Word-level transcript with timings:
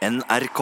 NRK. 0.00 0.60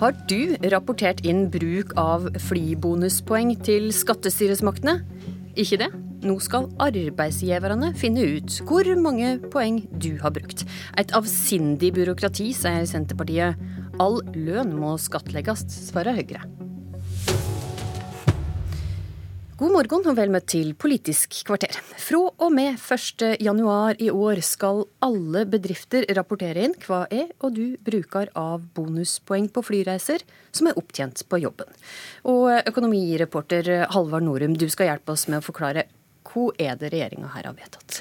Har 0.00 0.16
du 0.26 0.56
rapportert 0.72 1.22
inn 1.22 1.44
bruk 1.54 1.94
av 1.94 2.26
flybonuspoeng 2.48 3.52
til 3.62 3.92
skattestyresmaktene? 3.94 4.96
Ikke 5.54 5.78
det? 5.84 5.92
Nå 6.26 6.34
skal 6.42 6.66
arbeidsgiverne 6.82 7.92
finne 8.00 8.26
ut 8.26 8.58
hvor 8.66 8.90
mange 8.98 9.36
poeng 9.52 9.84
du 9.94 10.16
har 10.18 10.34
brukt. 10.34 10.66
Et 10.98 11.14
avsindig 11.14 11.92
byråkrati, 11.94 12.50
sier 12.58 12.90
Senterpartiet. 12.90 13.54
All 14.02 14.18
lønn 14.34 14.74
må 14.82 14.96
skattlegges, 14.98 15.62
svarer 15.92 16.18
Høyre. 16.18 16.42
God 19.60 19.74
morgen 19.74 20.06
og 20.08 20.14
vel 20.16 20.30
møtt 20.32 20.46
til 20.54 20.70
Politisk 20.72 21.34
kvarter. 21.44 21.74
Fra 22.00 22.20
og 22.30 22.54
med 22.56 22.78
1. 22.80 23.42
januar 23.44 23.98
i 24.00 24.06
år 24.08 24.40
skal 24.40 24.86
alle 25.04 25.42
bedrifter 25.52 26.06
rapportere 26.16 26.64
inn 26.64 26.72
hva 26.80 27.02
er 27.12 27.34
og 27.44 27.58
du 27.58 27.76
bruker 27.76 28.32
av 28.40 28.64
bonuspoeng 28.72 29.50
på 29.52 29.66
flyreiser 29.68 30.24
som 30.48 30.70
er 30.70 30.80
opptjent 30.80 31.26
på 31.28 31.42
jobben. 31.44 31.68
Og 32.24 32.48
økonomireporter 32.72 33.90
Halvard 33.92 34.24
Norum, 34.24 34.56
du 34.56 34.64
skal 34.72 34.94
hjelpe 34.94 35.12
oss 35.12 35.28
med 35.28 35.42
å 35.42 35.48
forklare 35.50 35.90
hva 36.30 36.48
er 36.56 36.80
det 36.80 36.94
regjeringa 36.96 37.34
her 37.36 37.52
har 37.52 37.60
vedtatt? 37.60 38.00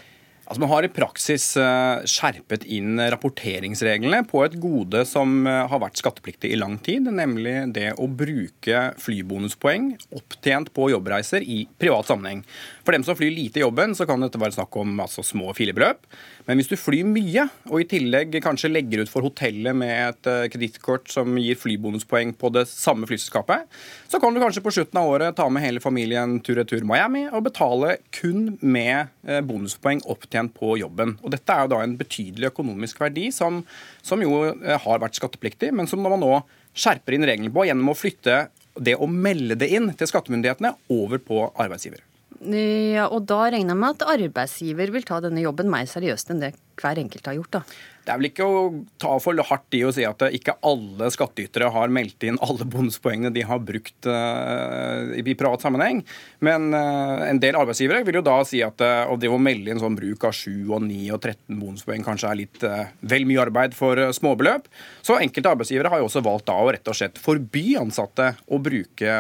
Altså, 0.50 0.64
Man 0.64 0.72
har 0.72 0.86
i 0.86 0.90
praksis 0.90 1.44
eh, 1.62 2.06
skjerpet 2.10 2.64
inn 2.74 2.98
rapporteringsreglene 2.98 4.24
på 4.26 4.42
et 4.42 4.56
gode 4.58 5.04
som 5.06 5.44
eh, 5.46 5.60
har 5.70 5.82
vært 5.84 6.00
skattepliktig 6.02 6.50
i 6.50 6.58
lang 6.58 6.80
tid, 6.82 7.06
nemlig 7.06 7.68
det 7.76 7.92
å 8.02 8.08
bruke 8.10 8.88
flybonuspoeng 8.98 9.92
opptjent 10.18 10.72
på 10.74 10.88
jobbreiser 10.90 11.46
i 11.46 11.60
privat 11.78 12.10
sammenheng. 12.10 12.42
For 12.82 12.98
dem 12.98 13.06
som 13.06 13.20
flyr 13.20 13.30
lite 13.36 13.62
i 13.62 13.64
jobben, 13.64 13.94
så 13.94 14.10
kan 14.10 14.26
dette 14.26 14.42
være 14.42 14.58
snakk 14.58 14.74
om 14.82 14.98
altså, 15.06 15.22
små 15.22 15.54
filebeløp. 15.54 16.10
Men 16.50 16.58
hvis 16.58 16.72
du 16.72 16.80
flyr 16.82 17.06
mye, 17.06 17.46
og 17.70 17.84
i 17.84 17.88
tillegg 17.92 18.40
kanskje 18.42 18.72
legger 18.74 19.04
ut 19.06 19.12
for 19.12 19.22
hotellet 19.28 19.78
med 19.78 19.94
et 19.94 20.30
uh, 20.32 20.48
kredittkort 20.50 21.12
som 21.14 21.38
gir 21.38 21.60
flybonuspoeng 21.62 22.32
på 22.42 22.50
det 22.56 22.64
samme 22.72 23.06
flyselskapet, 23.06 23.70
så 24.10 24.18
kan 24.18 24.34
du 24.34 24.42
kanskje 24.42 24.66
på 24.66 24.74
slutten 24.74 24.98
av 24.98 25.12
året 25.12 25.38
ta 25.38 25.46
med 25.54 25.62
hele 25.62 25.84
familien 25.84 26.40
tur-retur 26.42 26.82
Miami 26.90 27.28
og 27.30 27.46
betale 27.52 28.00
kun 28.16 28.56
med 28.66 29.14
bonuspoeng 29.46 30.02
opptjent 30.10 30.39
på 30.48 30.78
jobben. 30.80 31.18
Og 31.20 31.34
Dette 31.36 31.52
er 31.52 31.66
jo 31.66 31.74
da 31.74 31.82
en 31.84 31.98
betydelig 32.00 32.54
økonomisk 32.54 33.02
verdi 33.04 33.28
som, 33.36 33.60
som 34.06 34.24
jo 34.24 34.46
uh, 34.48 34.78
har 34.80 35.04
vært 35.04 35.20
skattepliktig, 35.20 35.74
men 35.76 35.90
som 35.92 36.00
man 36.06 36.16
nå 36.24 36.32
skjerper 36.72 37.18
inn 37.18 37.28
reglene 37.28 37.52
på 37.52 37.68
gjennom 37.68 37.92
å 37.92 37.98
flytte 37.98 38.46
det 38.80 38.96
å 38.96 39.10
melde 39.12 39.58
det 39.60 39.72
inn 39.76 39.92
til 39.98 40.08
skattemyndighetene 40.08 40.72
over 40.96 41.20
på 41.20 41.50
arbeidsgiver. 41.60 42.06
Ja, 42.40 43.10
og 43.12 43.26
da 43.28 43.50
regner 43.52 43.76
jeg 43.76 43.82
med 43.82 43.98
at 43.98 44.10
arbeidsgiver 44.16 44.94
vil 44.96 45.04
ta 45.08 45.20
denne 45.24 45.44
jobben 45.44 45.68
mer 45.72 45.88
seriøst 45.90 46.32
enn 46.32 46.44
det 46.46 46.54
hver 46.80 47.00
enkelt 47.02 47.26
har 47.28 47.36
gjort, 47.36 47.58
da. 47.58 47.62
Det 48.06 48.14
er 48.14 48.20
vel 48.22 48.28
ikke 48.30 48.46
å 48.48 48.60
ta 49.02 49.18
for 49.22 49.38
hardt 49.50 49.76
i 49.76 49.82
å 49.86 49.92
si 49.94 50.06
at 50.08 50.24
ikke 50.34 50.56
alle 50.66 51.10
skattytere 51.14 51.68
har 51.76 51.92
meldt 51.94 52.24
inn 52.26 52.40
alle 52.46 52.66
bonuspoengene 52.66 53.34
de 53.36 53.44
har 53.46 53.60
brukt 53.62 54.08
uh, 54.10 55.12
i 55.20 55.36
privat 55.38 55.66
sammenheng. 55.66 56.00
Men 56.46 56.72
uh, 56.72 57.28
en 57.28 57.42
del 57.44 57.60
arbeidsgivere 57.60 58.06
vil 58.08 58.22
jo 58.22 58.24
da 58.26 58.38
si 58.48 58.64
at 58.66 58.82
uh, 58.82 59.12
å 59.12 59.42
melde 59.42 59.76
inn 59.76 59.84
sånn 59.84 60.00
bruk 60.00 60.26
av 60.26 60.34
7 60.34 60.72
og 60.72 60.80
9 60.88 61.12
og 61.18 61.20
13 61.20 61.60
bonuspoeng 61.60 62.08
kanskje 62.08 62.32
er 62.32 62.40
litt 62.40 62.66
vel 63.12 63.28
mye 63.30 63.44
arbeid 63.44 63.76
for 63.78 64.00
småbeløp. 64.16 64.72
Så 65.06 65.20
enkelte 65.20 65.52
arbeidsgivere 65.52 65.92
har 65.92 66.02
jo 66.02 66.08
også 66.08 66.24
valgt 66.26 66.48
da 66.50 66.56
å 66.56 66.72
rett 66.72 66.90
og 66.90 66.98
slett 66.98 67.20
forby 67.22 67.76
ansatte 67.84 68.32
å 68.48 68.64
bruke 68.64 69.20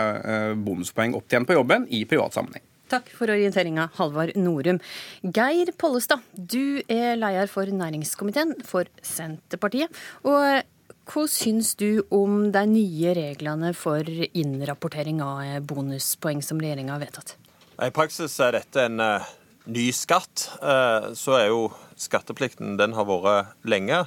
bonuspoeng 0.63 1.19
opptjent 1.19 1.49
på 1.49 1.59
jobben 1.59 1.85
i 1.93 2.05
privat 2.09 2.33
sammenheng. 2.33 2.68
Takk 2.89 3.09
for 3.13 3.29
orienteringa, 3.29 3.85
Halvard 3.99 4.33
Norum. 4.39 4.79
Geir 5.21 5.69
Pollestad, 5.77 6.23
du 6.33 6.81
er 6.89 7.19
leder 7.19 7.49
for 7.51 7.69
næringskomiteen 7.69 8.55
for 8.65 8.89
Senterpartiet. 9.05 9.93
Og 10.25 10.63
hva 11.09 11.25
syns 11.29 11.75
du 11.77 12.01
om 12.13 12.47
de 12.53 12.63
nye 12.69 13.13
reglene 13.17 13.75
for 13.77 14.05
innrapportering 14.09 15.21
av 15.25 15.67
bonuspoeng 15.69 16.41
som 16.45 16.61
regjeringa 16.61 16.95
har 16.95 17.03
vedtatt? 17.03 17.35
I 17.77 17.91
praksis 17.93 18.39
er 18.41 18.57
dette 18.57 18.87
en 18.89 18.97
uh, 19.01 19.27
ny 19.69 19.91
skatt. 19.93 20.47
Uh, 20.57 21.13
så 21.13 21.37
er 21.37 21.51
jo 21.51 21.67
skatteplikten 21.99 22.77
den 22.79 22.97
har 22.97 23.05
vært 23.09 23.53
lenge. 23.69 24.01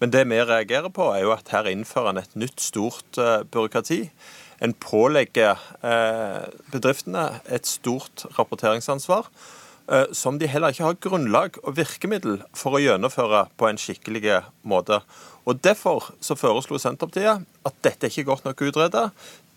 Men 0.00 0.14
det 0.14 0.22
vi 0.30 0.38
reagerer 0.38 0.94
på, 0.94 1.10
er 1.12 1.26
jo 1.26 1.34
at 1.34 1.50
her 1.52 1.66
innfører 1.68 2.14
en 2.14 2.22
et 2.22 2.38
nytt, 2.38 2.62
stort 2.62 3.18
uh, 3.18 3.42
byråkrati. 3.42 4.04
En 4.60 4.74
pålegger 4.76 5.58
eh, 5.80 6.44
bedriftene 6.72 7.40
et 7.48 7.68
stort 7.68 8.26
rapporteringsansvar 8.36 9.28
eh, 9.88 10.10
som 10.12 10.38
de 10.40 10.48
heller 10.50 10.74
ikke 10.74 10.86
har 10.86 10.98
grunnlag 11.00 11.56
og 11.64 11.78
virkemiddel 11.78 12.42
for 12.56 12.76
å 12.76 12.82
gjennomføre 12.82 13.46
på 13.56 13.70
en 13.70 13.80
skikkelig 13.80 14.42
måte. 14.68 15.00
Og 15.48 15.62
Derfor 15.64 16.10
så 16.20 16.36
foreslo 16.36 16.78
Senterpartiet 16.78 17.46
at 17.66 17.78
dette 17.84 18.10
ikke 18.10 18.26
er 18.26 18.28
godt 18.28 18.44
nok 18.48 18.60
utredet. 18.68 19.06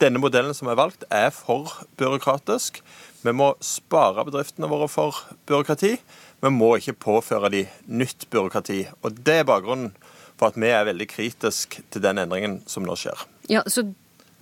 Denne 0.02 0.22
modellen 0.24 0.56
som 0.56 0.72
er 0.72 0.80
valgt, 0.80 1.03
er 1.12 1.30
for 1.36 1.84
byråkratisk. 2.00 2.80
Vi 3.24 3.34
må 3.36 3.53
spare 3.63 4.24
bedriftene 4.28 4.72
våre 4.72 4.88
for 4.92 5.19
byråkrati. 5.47 5.97
Vi 6.44 6.52
må 6.52 6.74
ikke 6.80 6.97
påføre 7.06 7.52
de 7.53 7.66
nytt 7.88 8.28
byråkrati. 8.31 8.86
Og 9.03 9.19
Det 9.19 9.42
er 9.42 9.47
bakgrunnen 9.47 9.94
for 10.40 10.50
at 10.50 10.58
vi 10.59 10.72
er 10.72 10.88
veldig 10.88 11.08
kritisk 11.12 11.78
til 11.92 12.03
den 12.03 12.19
endringen 12.24 12.62
som 12.68 12.88
nå 12.88 12.97
skjer. 13.00 13.28
Ja, 13.52 13.62
så 13.68 13.86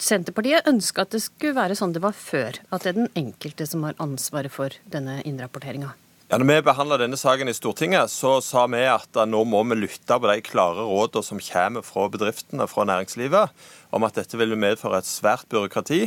Senterpartiet 0.01 0.65
ønska 0.65 1.03
at 1.05 1.13
det 1.13 1.21
skulle 1.21 1.53
være 1.53 1.75
sånn 1.77 1.91
det 1.93 2.01
var 2.01 2.15
før, 2.17 2.57
at 2.73 2.81
det 2.81 2.89
er 2.91 3.01
den 3.03 3.11
enkelte 3.19 3.67
som 3.69 3.83
har 3.85 3.99
ansvaret 4.01 4.53
for 4.53 4.73
denne 4.89 5.19
innrapporteringa. 5.29 5.91
Ja, 6.31 6.39
når 6.39 6.47
vi 6.47 6.63
behandla 6.63 6.97
denne 6.97 7.19
saken 7.19 7.51
i 7.51 7.53
Stortinget, 7.53 8.09
så 8.09 8.37
sa 8.41 8.63
vi 8.71 8.79
at 8.87 9.17
nå 9.27 9.41
må 9.45 9.61
vi 9.67 9.77
lytte 9.81 10.15
på 10.15 10.29
de 10.29 10.37
klare 10.47 10.85
rådene 10.87 11.27
som 11.27 11.41
kommer 11.43 11.85
fra 11.85 12.05
bedriftene, 12.09 12.65
fra 12.71 12.85
næringslivet, 12.87 13.51
om 13.91 14.07
at 14.07 14.15
dette 14.17 14.39
vil 14.39 14.55
medføre 14.55 15.03
et 15.03 15.09
svært 15.09 15.45
byråkrati. 15.51 16.05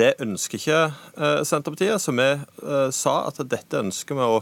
Det 0.00 0.14
ønsker 0.24 0.58
ikke 0.58 0.80
eh, 0.88 1.42
Senterpartiet, 1.46 2.00
så 2.00 2.16
vi 2.16 2.30
eh, 2.32 2.88
sa 2.96 3.20
at 3.28 3.38
dette 3.44 3.84
ønsker 3.84 4.18
vi 4.18 4.26
å 4.26 4.40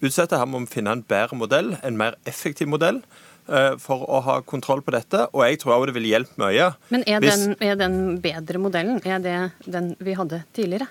utsette. 0.00 0.38
Her 0.38 0.48
må 0.48 0.62
vi 0.62 0.72
finne 0.78 0.94
en 0.94 1.04
bedre 1.04 1.36
modell, 1.36 1.74
en 1.82 1.98
mer 1.98 2.16
effektiv 2.24 2.70
modell. 2.70 3.02
Eh, 3.50 3.72
for 3.82 4.04
å 4.06 4.20
ha 4.22 4.36
kontroll 4.46 4.84
på 4.86 4.92
dette, 4.94 5.24
og 5.34 5.42
jeg 5.42 5.58
tror 5.58 5.74
også 5.74 5.90
det 5.90 5.96
vil 5.96 6.10
hjelpe 6.12 6.38
mye. 6.38 6.68
Men 6.94 7.02
er, 7.10 7.18
Hvis... 7.24 7.40
den, 7.40 7.56
er 7.58 7.78
den 7.80 7.96
bedre 8.22 8.60
modellen? 8.62 9.00
Er 9.02 9.18
det 9.22 9.38
den 9.66 9.96
vi 9.98 10.14
hadde 10.14 10.44
tidligere? 10.54 10.86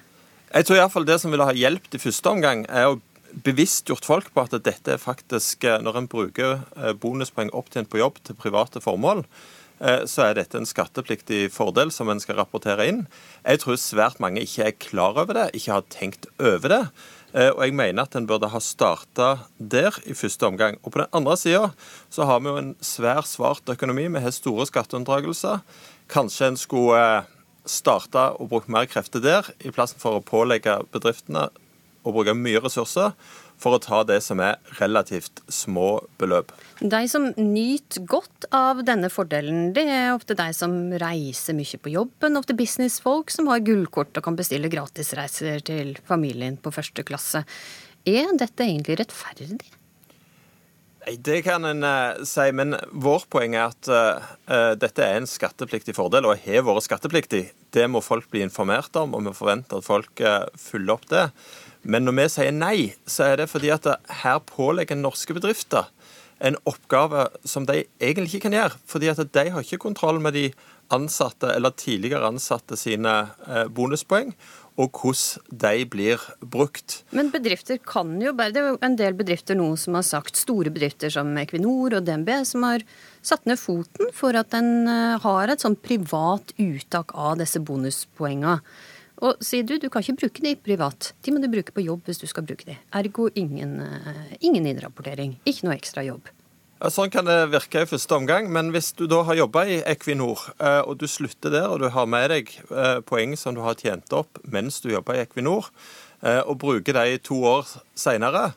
Jeg 0.52 0.68
tror 0.68 0.82
iallfall 0.82 1.08
det 1.08 1.22
som 1.24 1.32
ville 1.32 1.48
ha 1.48 1.56
hjulpet 1.56 1.96
i 1.96 2.02
første 2.04 2.34
omgang, 2.34 2.66
er 2.68 2.92
å 2.92 3.00
bevisstgjort 3.46 4.04
folk 4.04 4.34
på 4.36 4.44
at 4.44 4.58
dette 4.68 4.98
er 4.98 5.00
faktisk, 5.00 5.64
eh, 5.64 5.80
når 5.80 6.02
en 6.02 6.12
bruker 6.12 6.60
eh, 6.76 6.92
bonuspoeng 6.92 7.54
opptjent 7.56 7.88
på 7.88 8.02
jobb 8.02 8.20
til 8.20 8.40
private 8.40 8.84
formål, 8.84 9.26
så 9.82 10.28
er 10.28 10.36
dette 10.38 10.60
en 10.60 10.68
skattepliktig 10.70 11.48
fordel 11.50 11.90
som 11.90 12.06
en 12.14 12.20
skal 12.22 12.36
rapportere 12.38 12.86
inn. 12.86 13.00
Jeg 13.42 13.64
tror 13.64 13.80
svært 13.82 14.20
mange 14.22 14.44
ikke 14.46 14.68
er 14.68 14.76
klar 14.78 15.18
over 15.18 15.34
det, 15.34 15.48
ikke 15.58 15.74
har 15.74 15.88
tenkt 15.90 16.28
over 16.38 16.70
det. 16.70 16.82
Eh, 17.32 17.48
og 17.48 17.62
jeg 17.64 17.76
mener 17.76 18.04
at 18.04 18.16
en 18.20 18.28
burde 18.28 18.50
ha 18.52 18.60
starta 18.60 19.30
der 19.58 19.96
i 20.04 20.16
første 20.18 20.48
omgang. 20.50 20.78
Og 20.84 20.92
på 20.92 21.00
den 21.00 21.12
andre 21.16 21.38
sida 21.40 21.70
så 22.12 22.28
har 22.28 22.42
vi 22.42 22.52
jo 22.52 22.60
en 22.60 22.74
svær 22.84 23.24
svart 23.28 23.72
økonomi. 23.72 24.10
Vi 24.12 24.24
har 24.24 24.36
store 24.36 24.68
skatteunndragelser. 24.68 25.62
Kanskje 26.12 26.52
en 26.52 26.60
skulle 26.60 27.00
eh, 27.00 27.30
starta 27.66 28.32
og 28.36 28.52
brukt 28.52 28.72
mer 28.72 28.90
krefter 28.90 29.24
der, 29.24 29.48
i 29.64 29.72
plassen 29.72 30.02
for 30.02 30.20
å 30.20 30.26
pålegge 30.26 30.82
bedriftene 30.92 31.48
å 32.02 32.12
bruke 32.12 32.34
mye 32.36 32.60
ressurser 32.64 33.14
for 33.62 33.78
å 33.78 33.82
ta 33.82 34.02
det 34.08 34.20
som 34.26 34.42
er 34.44 34.58
relativt 34.80 35.44
små 35.52 36.02
beløp. 36.22 36.54
De 36.82 37.02
som 37.12 37.30
nyter 37.38 38.06
godt 38.10 38.48
av 38.56 38.82
denne 38.88 39.12
fordelen, 39.14 39.70
det 39.76 39.86
er 39.86 40.14
ofte 40.16 40.38
de 40.38 40.50
som 40.58 40.74
reiser 41.02 41.58
mye 41.58 41.82
på 41.82 41.94
jobben, 41.94 42.40
ofte 42.40 42.58
businessfolk 42.58 43.34
som 43.34 43.52
har 43.52 43.64
gullkort 43.66 44.18
og 44.18 44.26
kan 44.26 44.40
bestille 44.40 44.72
gratisreiser 44.72 45.62
til 45.68 45.94
familien 46.08 46.58
på 46.58 46.74
første 46.74 47.06
klasse. 47.06 47.46
Er 48.08 48.34
dette 48.38 48.66
egentlig 48.66 48.98
rettferdig? 49.04 49.62
Nei, 51.02 51.16
Det 51.18 51.42
kan 51.46 51.66
en 51.66 51.84
uh, 51.86 52.22
si, 52.28 52.48
men 52.54 52.76
vårt 52.92 53.30
poeng 53.34 53.56
er 53.58 53.72
at 53.72 53.90
uh, 53.90 54.74
dette 54.78 55.06
er 55.06 55.18
en 55.18 55.30
skattepliktig 55.30 55.96
fordel, 55.98 56.28
og 56.30 56.42
har 56.46 56.66
vært 56.66 56.86
skattepliktig. 56.86 57.44
Det 57.74 57.88
må 57.90 58.04
folk 58.06 58.30
bli 58.30 58.44
informert 58.46 58.96
om, 59.02 59.16
og 59.18 59.26
vi 59.26 59.36
forventer 59.38 59.82
at 59.82 59.88
folk 59.88 60.22
uh, 60.26 60.46
følger 60.58 60.98
opp 60.98 61.08
det. 61.10 61.28
Men 61.82 62.06
når 62.06 62.18
vi 62.18 62.28
sier 62.36 62.54
nei, 62.54 62.78
så 63.10 63.32
er 63.32 63.42
det 63.42 63.50
fordi 63.52 63.72
at 63.74 63.88
her 64.22 64.42
pålegger 64.46 65.00
norske 65.00 65.34
bedrifter 65.38 65.90
en 66.42 66.58
oppgave 66.70 67.28
som 67.46 67.68
de 67.70 67.84
egentlig 68.02 68.36
ikke 68.36 68.48
kan 68.48 68.58
gjøre. 68.58 68.78
Fordi 68.90 69.12
at 69.12 69.22
de 69.22 69.50
har 69.54 69.66
ikke 69.66 69.82
kontroll 69.82 70.22
med 70.22 70.38
de 70.38 70.50
ansatte 70.92 71.52
eller 71.54 71.74
tidligere 71.78 72.28
ansatte 72.28 72.76
sine 72.80 73.14
eh, 73.48 73.68
bonuspoeng, 73.72 74.34
og 74.80 74.98
hvordan 74.98 75.60
de 75.62 75.86
blir 75.92 76.22
brukt. 76.40 77.02
Men 77.16 77.30
bedrifter 77.32 77.78
kan 77.84 78.14
jo 78.24 78.32
bare 78.36 78.54
Det 78.56 78.62
er 78.62 78.70
jo 78.72 78.80
en 78.82 78.96
del 79.00 79.16
bedrifter 79.20 79.58
nå 79.60 79.68
som 79.80 79.98
har 80.00 80.06
sagt, 80.08 80.40
store 80.40 80.72
bedrifter 80.74 81.12
som 81.14 81.32
Equinor 81.38 81.98
og 82.00 82.08
DNB, 82.08 82.32
som 82.48 82.66
har 82.68 82.84
satt 83.22 83.46
ned 83.46 83.60
foten 83.62 84.12
for 84.16 84.36
at 84.40 84.56
en 84.58 84.88
eh, 84.88 85.20
har 85.22 85.52
et 85.52 85.64
sånn 85.64 85.78
privat 85.80 86.56
uttak 86.58 87.16
av 87.16 87.38
disse 87.40 87.62
bonuspoengene. 87.62 88.60
Og 89.22 89.42
sier 89.46 89.66
du, 89.68 89.76
du 89.78 89.88
kan 89.94 90.02
ikke 90.04 90.24
bruke 90.24 90.44
de 90.44 90.56
privat. 90.58 91.12
De 91.22 91.34
må 91.34 91.42
du 91.42 91.50
bruke 91.52 91.74
på 91.76 91.84
jobb 91.86 92.08
hvis 92.10 92.22
du 92.22 92.28
skal 92.30 92.46
bruke 92.48 92.66
de. 92.66 92.78
Ergo 92.98 93.30
ingen, 93.38 93.78
eh, 93.86 94.38
ingen 94.42 94.66
innrapportering. 94.66 95.36
Ikke 95.46 95.68
noe 95.68 95.78
ekstra 95.78 96.04
jobb. 96.08 96.32
Ja, 96.82 96.90
sånn 96.90 97.12
kan 97.14 97.28
det 97.30 97.52
virke 97.54 97.84
i 97.84 97.90
første 97.90 98.18
omgang, 98.18 98.50
men 98.50 98.72
hvis 98.74 98.90
du 98.98 99.06
da 99.06 99.22
har 99.28 99.38
jobba 99.38 99.68
i 99.70 99.84
Equinor, 99.86 100.48
eh, 100.58 100.82
og 100.82 100.98
du 100.98 101.06
slutter 101.06 101.54
der, 101.54 101.70
og 101.70 101.84
du 101.84 101.90
har 101.94 102.10
med 102.10 102.32
deg 102.34 102.50
eh, 102.72 103.02
poeng 103.06 103.38
som 103.38 103.54
du 103.54 103.62
har 103.62 103.78
tjent 103.78 104.10
opp 104.18 104.42
mens 104.50 104.82
du 104.82 104.90
jobber 104.90 105.20
i 105.20 105.26
Equinor, 105.28 105.70
og 106.22 106.60
bruker 106.62 106.94
de 106.94 107.16
to 107.26 107.34
år 107.50 107.66
seinere, 107.98 108.52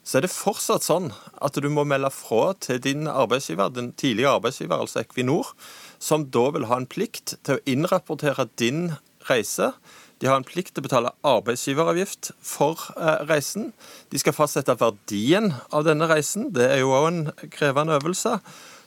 så 0.00 0.16
er 0.16 0.24
det 0.24 0.32
fortsatt 0.32 0.86
sånn 0.86 1.10
at 1.44 1.58
du 1.60 1.68
må 1.68 1.84
melde 1.84 2.08
fra 2.14 2.54
til 2.64 2.80
din 2.80 3.04
arbeidsgiver, 3.10 3.68
den 3.76 3.90
tidligere 3.92 4.38
arbeidsgiver, 4.38 4.80
altså 4.80 5.02
Equinor, 5.02 5.52
som 6.00 6.24
da 6.32 6.46
vil 6.56 6.64
ha 6.70 6.78
en 6.80 6.88
plikt 6.88 7.36
til 7.44 7.58
å 7.58 7.64
innrapportere 7.68 8.48
din 8.56 8.94
reise. 9.28 9.74
De 10.20 10.28
har 10.28 10.36
en 10.36 10.44
plikt 10.44 10.74
til 10.74 10.82
å 10.82 10.86
betale 10.86 11.14
arbeidsgiveravgift 11.24 12.34
for 12.44 12.90
eh, 12.96 13.22
reisen. 13.30 13.70
De 14.12 14.20
skal 14.20 14.36
fastsette 14.36 14.76
verdien 14.80 15.48
av 15.72 15.86
denne 15.86 16.08
reisen. 16.10 16.50
Det 16.52 16.66
er 16.68 16.82
jo 16.82 16.92
òg 16.92 17.06
en 17.08 17.22
krevende 17.52 17.96
øvelse. 17.96 18.36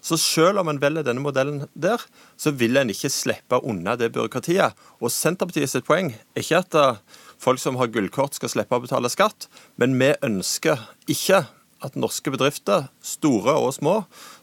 Så 0.03 0.19
selv 0.19 0.59
om 0.59 0.69
en 0.69 0.81
velger 0.83 1.06
denne 1.07 1.24
modellen 1.24 1.63
der, 1.74 2.01
så 2.38 2.51
vil 2.53 2.77
en 2.77 2.91
ikke 2.91 3.09
slippe 3.09 3.62
unna 3.63 3.95
det 3.97 4.12
byråkratiet. 4.13 4.77
Og 5.01 5.13
Senterpartiet 5.15 5.71
sitt 5.71 5.88
poeng 5.88 6.12
er 6.13 6.44
ikke 6.44 6.62
at 6.62 6.77
eh, 6.77 7.01
folk 7.41 7.62
som 7.63 7.79
har 7.81 7.89
gullkort 7.89 8.38
skal 8.38 8.51
slippe 8.51 8.77
å 8.77 8.83
betale 8.83 9.12
skatt, 9.12 9.47
men 9.81 9.97
vi 9.97 10.12
ønsker 10.27 10.86
ikke 11.09 11.45
at 11.83 11.97
norske 12.00 12.31
bedrifter, 12.31 12.86
store 13.03 13.56
og 13.59 13.74
små, 13.75 13.95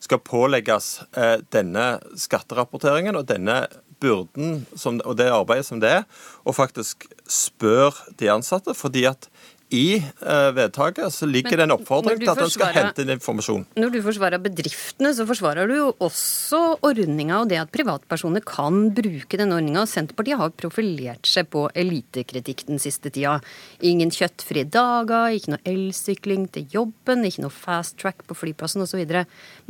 skal 0.03 0.21
pålegges 0.25 0.91
eh, 1.17 1.39
denne 1.55 1.87
skatterapporteringen 2.19 3.17
og 3.21 3.29
denne 3.31 3.63
byrden 4.01 4.65
som, 4.77 5.01
og 5.05 5.17
det 5.21 5.31
arbeidet 5.33 5.69
som 5.69 5.81
det 5.83 5.95
er, 6.01 6.05
og 6.45 6.57
faktisk 6.59 7.09
spør 7.31 7.97
de 8.21 8.31
ansatte. 8.33 8.75
fordi 8.75 9.05
at 9.05 9.29
i 9.71 10.01
uh, 10.03 10.51
vedtaket 10.55 11.15
så 11.15 11.27
ligger 11.31 11.55
det 11.55 11.67
en 11.69 11.75
oppfordring 11.77 12.19
til 12.19 12.31
at 12.33 12.41
en 12.43 12.51
skal 12.51 12.73
hente 12.75 13.05
inn 13.05 13.13
informasjon. 13.15 13.63
Når 13.79 13.93
du 13.95 13.99
forsvarer 14.03 14.43
bedriftene, 14.43 15.13
så 15.15 15.27
forsvarer 15.29 15.71
du 15.71 15.77
jo 15.77 15.89
også 16.03 16.61
ordninga 16.87 17.39
og 17.45 17.53
det 17.53 17.61
at 17.63 17.71
privatpersoner 17.75 18.43
kan 18.47 18.89
bruke 18.97 19.39
den 19.39 19.55
ordninga. 19.55 19.87
Senterpartiet 19.87 20.43
har 20.43 20.57
profilert 20.59 21.31
seg 21.31 21.53
på 21.55 21.69
elitekritikk 21.79 22.67
den 22.73 22.83
siste 22.83 23.15
tida. 23.15 23.39
Ingen 23.87 24.11
kjøttfrie 24.15 24.67
dager, 24.67 25.37
ikke 25.39 25.55
noe 25.55 25.65
elsykling 25.71 26.51
til 26.51 26.67
jobben, 26.75 27.23
ikke 27.29 27.47
noe 27.47 27.55
fast 27.55 28.01
track 28.03 28.27
på 28.27 28.39
flyplassen 28.43 28.83
osv. 28.83 29.07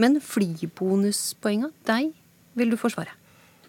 Men 0.00 0.20
flybonuspoenga, 0.24 1.74
deg 1.92 2.14
vil 2.56 2.72
du 2.72 2.80
forsvare? 2.80 3.19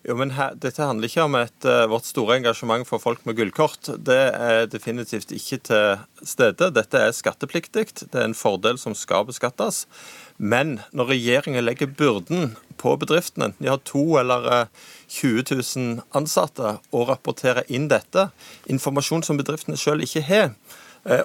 Jo, 0.01 0.15
men 0.17 0.31
her, 0.33 0.55
Dette 0.57 0.81
handler 0.81 1.11
ikke 1.11 1.25
om 1.27 1.35
et, 1.37 1.67
uh, 1.67 1.85
vårt 1.91 2.07
store 2.09 2.39
engasjement 2.39 2.87
for 2.89 3.01
folk 3.01 3.21
med 3.27 3.37
gullkort. 3.37 3.91
Det 4.01 4.17
er 4.33 4.65
definitivt 4.71 5.29
ikke 5.35 5.59
til 5.67 6.25
stede. 6.25 6.71
Dette 6.73 6.97
er 6.97 7.13
skattepliktig. 7.13 7.85
Det 8.01 8.17
er 8.17 8.25
en 8.25 8.37
fordel 8.37 8.81
som 8.81 8.97
skal 8.97 9.27
beskattes. 9.29 9.83
Men 10.41 10.79
når 10.89 11.11
regjeringen 11.13 11.61
legger 11.67 11.93
byrden 11.93 12.55
på 12.81 12.95
bedriftene, 12.97 13.51
de 13.61 13.69
har 13.69 13.77
to 13.85 14.17
eller 14.17 14.65
20 15.13 15.43
eh, 15.43 15.53
000 15.77 16.01
ansatte, 16.17 16.79
og 16.89 17.11
rapporterer 17.11 17.69
inn 17.69 17.85
dette, 17.91 18.31
informasjon 18.65 19.21
som 19.27 19.37
bedriftene 19.37 19.77
selv 19.77 20.01
ikke 20.01 20.25
har, 20.25 20.55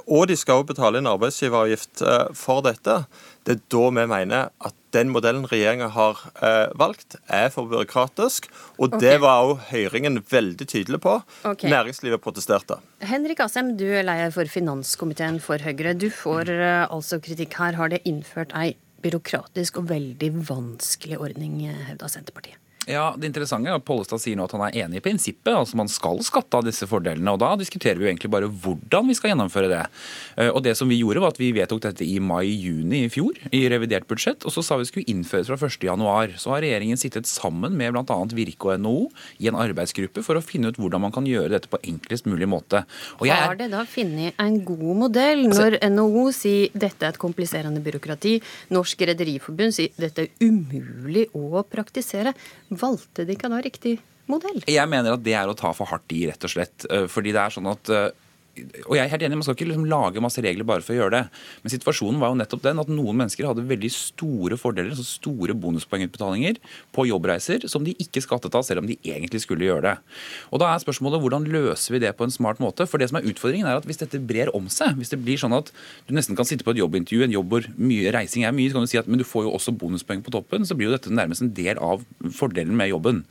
og 0.06 0.28
de 0.30 0.36
skal 0.40 0.62
også 0.62 0.70
betale 0.72 1.02
inn 1.02 1.10
arbeidsgiveravgift 1.10 2.00
uh, 2.06 2.30
for 2.36 2.64
dette, 2.64 3.02
det 3.46 3.58
er 3.58 3.62
da 3.70 3.82
vi 3.94 4.04
mener 4.10 4.48
at 4.66 4.74
den 4.96 5.12
modellen 5.14 5.46
regjeringa 5.46 5.90
har 5.94 6.20
eh, 6.42 6.72
valgt, 6.78 7.18
er 7.28 7.50
for 7.54 7.68
byråkratisk. 7.70 8.48
Og 8.78 8.88
okay. 8.88 9.02
det 9.02 9.14
var 9.22 9.44
òg 9.44 9.68
høringen 9.70 10.18
veldig 10.30 10.66
tydelig 10.66 11.00
på. 11.04 11.18
Okay. 11.44 11.70
Næringslivet 11.70 12.22
protesterte. 12.24 12.80
Henrik 13.04 13.42
Asheim, 13.44 13.74
du 13.78 13.86
er 13.86 14.06
leder 14.06 14.34
for 14.34 14.50
finanskomiteen 14.50 15.38
for 15.44 15.62
Høyre. 15.62 15.94
Du 15.94 16.08
får 16.10 16.50
eh, 16.56 16.84
altså 16.88 17.20
kritikk 17.22 17.58
her. 17.60 17.78
Har 17.78 17.92
det 17.92 18.02
innført 18.08 18.54
ei 18.56 18.74
byråkratisk 19.04 19.82
og 19.82 19.90
veldig 19.92 20.32
vanskelig 20.48 21.20
ordning, 21.22 21.60
eh, 21.68 21.82
hevda 21.92 22.10
Senterpartiet? 22.10 22.58
Ja, 22.86 23.16
Det 23.18 23.26
interessante 23.26 23.66
er 23.66 23.80
at 23.80 23.84
Pollestad 23.86 24.22
sier 24.22 24.38
nå 24.38 24.44
at 24.46 24.52
han 24.54 24.62
er 24.68 24.76
enig 24.84 25.00
i 25.00 25.02
prinsippet. 25.02 25.50
altså 25.50 25.74
Man 25.74 25.88
skal 25.90 26.20
skatte 26.22 26.54
av 26.54 26.64
disse 26.64 26.86
fordelene. 26.86 27.32
og 27.32 27.40
Da 27.42 27.56
diskuterer 27.58 27.98
vi 27.98 28.06
jo 28.06 28.10
egentlig 28.12 28.30
bare 28.30 28.46
hvordan 28.46 29.08
vi 29.08 29.16
skal 29.18 29.32
gjennomføre 29.32 29.70
det. 29.72 29.82
Eh, 30.36 30.50
og 30.50 30.62
det 30.62 30.76
som 30.76 30.86
Vi 30.88 31.00
gjorde 31.00 31.20
var 31.20 31.34
at 31.34 31.40
vi 31.40 31.50
vedtok 31.50 31.82
dette 31.82 32.06
i 32.06 32.20
mai-juni 32.22 33.04
i 33.04 33.08
fjor 33.10 33.34
i 33.50 33.68
revidert 33.68 34.06
budsjett. 34.06 34.46
og 34.46 34.52
Så 34.52 34.62
sa 34.62 34.76
vi 34.76 34.84
skulle 34.86 35.10
innføre 35.10 35.44
fra 35.44 35.56
1.1. 35.56 36.38
Så 36.38 36.50
har 36.54 36.62
regjeringen 36.62 36.96
sittet 36.96 37.26
sammen 37.26 37.76
med 37.76 37.92
bl.a. 37.92 38.18
Virke 38.36 38.70
og 38.70 38.80
NHO 38.80 39.10
i 39.40 39.48
en 39.48 39.58
arbeidsgruppe 39.58 40.22
for 40.22 40.38
å 40.38 40.44
finne 40.44 40.68
ut 40.70 40.78
hvordan 40.78 41.00
man 41.00 41.12
kan 41.12 41.26
gjøre 41.26 41.50
dette 41.50 41.68
på 41.68 41.82
enklest 41.82 42.26
mulig 42.26 42.46
måte. 42.46 42.84
Og 43.18 43.26
jeg... 43.26 43.34
Har 43.34 43.58
det 43.58 43.72
da 43.74 43.82
funnet 43.84 44.38
en 44.38 44.60
god 44.62 44.94
modell 45.02 45.48
når 45.50 45.80
NHO 45.90 46.30
sier 46.30 46.70
dette 46.72 47.02
er 47.02 47.16
et 47.16 47.18
kompliserende 47.18 47.82
byråkrati, 47.82 48.38
Norsk 48.70 49.02
Rederiforbund 49.10 49.74
sier 49.74 49.90
dette 49.98 50.28
er 50.28 50.46
umulig 50.46 51.26
å 51.34 51.64
praktisere? 51.66 52.36
Valgte 52.80 53.26
de 53.26 53.36
ikke 53.36 53.50
da 53.52 53.62
riktig 53.64 53.96
modell? 54.30 54.62
Jeg 54.70 54.90
mener 54.90 55.16
at 55.16 55.24
det 55.26 55.36
er 55.38 55.50
å 55.50 55.56
ta 55.58 55.72
for 55.76 55.88
hardt 55.90 56.12
i, 56.14 56.24
rett 56.30 56.46
og 56.46 56.52
slett. 56.52 56.86
Eh, 56.90 57.06
fordi 57.10 57.34
det 57.36 57.42
er 57.42 57.56
sånn 57.56 57.70
at 57.70 57.92
eh, 57.92 58.08
og 58.86 58.96
jeg 58.96 59.02
er 59.04 59.12
helt 59.12 59.24
enig, 59.26 59.38
Man 59.38 59.46
skal 59.46 59.56
ikke 59.56 59.68
liksom 59.68 59.86
lage 59.90 60.22
masse 60.24 60.42
regler 60.44 60.66
bare 60.68 60.84
for 60.84 60.94
å 60.94 60.98
gjøre 61.00 61.14
det. 61.14 61.22
Men 61.62 61.72
situasjonen 61.74 62.20
var 62.22 62.32
jo 62.32 62.38
nettopp 62.40 62.62
den 62.64 62.82
at 62.82 62.90
noen 62.92 63.20
mennesker 63.20 63.48
hadde 63.48 63.64
veldig 63.68 63.90
store 63.92 64.58
fordeler, 64.60 64.96
så 64.96 65.04
store 65.06 65.56
bonuspoengutbetalinger 65.58 66.60
på 66.96 67.06
jobbreiser 67.10 67.66
som 67.70 67.84
de 67.86 67.94
ikke 68.02 68.22
skattet 68.24 68.56
av, 68.56 68.64
selv 68.66 68.82
om 68.82 68.90
de 68.90 68.98
egentlig 69.04 69.42
skulle 69.44 69.66
gjøre 69.68 69.84
det. 69.90 69.94
Og 70.50 70.62
Da 70.62 70.72
er 70.72 70.82
spørsmålet 70.82 71.22
hvordan 71.22 71.48
løser 71.50 71.96
vi 71.96 72.02
det 72.02 72.14
på 72.16 72.26
en 72.26 72.34
smart 72.34 72.62
måte? 72.62 72.86
For 72.88 73.02
det 73.02 73.10
som 73.10 73.20
er 73.20 73.28
utfordringen 73.28 73.68
er 73.68 73.80
at 73.80 73.86
Hvis 73.86 74.00
dette 74.00 74.18
brer 74.18 74.50
om 74.56 74.66
seg, 74.72 74.96
hvis 74.98 75.12
det 75.12 75.20
blir 75.22 75.38
sånn 75.38 75.54
at 75.54 75.70
du 76.08 76.14
nesten 76.16 76.34
kan 76.34 76.48
sitte 76.48 76.64
på 76.66 76.72
et 76.74 76.80
jobbintervju, 76.80 77.22
en 77.22 77.36
jobb 77.36 77.52
hvor 77.52 77.68
mye 77.78 78.10
reising 78.14 78.42
er 78.46 78.54
mye, 78.56 78.70
så 78.70 78.78
kan 78.78 78.86
du 78.86 78.90
si 78.90 78.98
at 78.98 79.06
men 79.06 79.20
du 79.20 79.26
får 79.26 79.46
jo 79.46 79.52
også 79.54 79.74
bonuspoeng 79.78 80.24
på 80.26 80.32
toppen, 80.34 80.66
så 80.66 80.74
blir 80.74 80.90
jo 80.90 80.96
dette 80.96 81.12
nærmest 81.14 81.44
en 81.44 81.52
del 81.54 81.78
av 81.78 82.02
fordelen 82.34 82.74
med 82.76 82.90
jobben. 82.90 83.22